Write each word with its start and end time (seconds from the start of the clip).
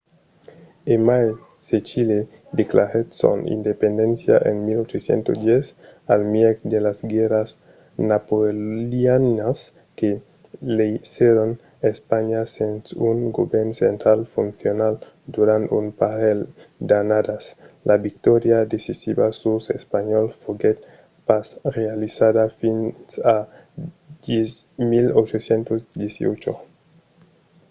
e 0.93 0.95
mai 1.07 1.25
se 1.67 1.77
chile 1.87 2.19
declarèt 2.59 3.07
son 3.21 3.37
independéncia 3.57 4.35
en 4.49 4.55
1810 4.67 5.65
al 6.13 6.21
mièg 6.35 6.55
de 6.71 6.79
las 6.85 6.97
guèrras 7.11 7.49
napoleonianas 8.11 9.59
que 9.99 10.11
laissèron 10.77 11.51
espanha 11.91 12.41
sens 12.57 12.83
un 13.09 13.19
govèrn 13.37 13.71
central 13.83 14.19
foncional 14.35 14.93
durant 15.35 15.65
un 15.79 15.87
parelh 16.01 16.43
d'annadas 16.87 17.45
la 17.89 17.97
victòria 18.07 18.59
decisiva 18.75 19.27
suls 19.39 19.65
espanhòls 19.79 20.37
foguèt 20.43 20.77
pas 21.27 21.47
realizada 21.77 22.43
fins 22.59 23.09
a 23.35 23.37
1818 24.91 26.53